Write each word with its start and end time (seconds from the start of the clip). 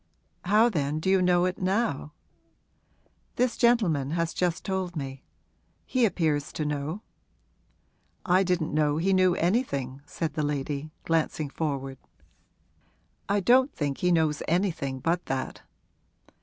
'How 0.45 0.67
then 0.67 0.99
do 0.99 1.11
you 1.11 1.21
know 1.21 1.45
it 1.45 1.59
now?' 1.59 2.11
'This 3.35 3.55
gentleman 3.55 4.09
has 4.17 4.33
just 4.33 4.65
told 4.65 4.95
me 4.95 5.21
he 5.85 6.05
appears 6.05 6.51
to 6.53 6.65
know.' 6.65 7.03
'I 8.25 8.41
didn't 8.41 8.73
know 8.73 8.97
he 8.97 9.13
knew 9.13 9.35
anything,' 9.35 10.01
said 10.07 10.33
the 10.33 10.41
lady, 10.41 10.89
glancing 11.05 11.51
forward. 11.51 11.99
'I 13.29 13.41
don't 13.41 13.75
think 13.75 13.99
he 13.99 14.11
knows 14.11 14.41
anything 14.47 14.97
but 15.01 15.27
that.' 15.27 15.61